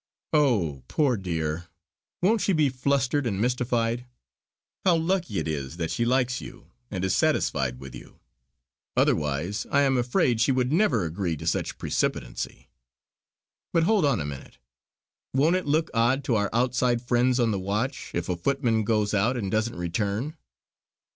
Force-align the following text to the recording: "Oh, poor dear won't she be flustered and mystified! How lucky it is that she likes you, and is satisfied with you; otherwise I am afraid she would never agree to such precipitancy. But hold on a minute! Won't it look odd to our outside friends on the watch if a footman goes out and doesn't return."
"Oh, 0.33 0.81
poor 0.87 1.15
dear 1.15 1.67
won't 2.23 2.41
she 2.41 2.53
be 2.53 2.69
flustered 2.69 3.27
and 3.27 3.39
mystified! 3.39 4.07
How 4.83 4.95
lucky 4.95 5.37
it 5.37 5.47
is 5.47 5.77
that 5.77 5.91
she 5.91 6.05
likes 6.05 6.41
you, 6.41 6.71
and 6.89 7.05
is 7.05 7.13
satisfied 7.15 7.79
with 7.79 7.93
you; 7.93 8.19
otherwise 8.97 9.67
I 9.69 9.81
am 9.81 9.99
afraid 9.99 10.41
she 10.41 10.51
would 10.51 10.71
never 10.71 11.05
agree 11.05 11.37
to 11.37 11.45
such 11.45 11.77
precipitancy. 11.77 12.67
But 13.73 13.83
hold 13.83 14.03
on 14.03 14.19
a 14.19 14.25
minute! 14.25 14.57
Won't 15.35 15.55
it 15.55 15.67
look 15.67 15.91
odd 15.93 16.23
to 16.23 16.35
our 16.35 16.49
outside 16.51 17.03
friends 17.03 17.39
on 17.39 17.51
the 17.51 17.59
watch 17.59 18.09
if 18.15 18.27
a 18.27 18.35
footman 18.35 18.83
goes 18.83 19.13
out 19.13 19.37
and 19.37 19.51
doesn't 19.51 19.75
return." 19.75 20.35